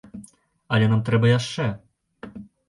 Але 0.77 0.87
нам 0.93 1.03
трэба 1.09 1.29
яшчэ. 1.31 1.69